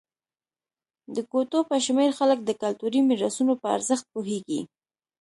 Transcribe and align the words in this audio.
د 1.15 1.17
ګوتو 1.31 1.59
په 1.69 1.75
شمېر 1.85 2.09
خلک 2.19 2.39
د 2.43 2.49
کلتوري 2.61 2.99
میراثونو 3.07 3.53
په 3.61 3.67
ارزښت 3.77 4.05
پوهېږي. 4.13 4.61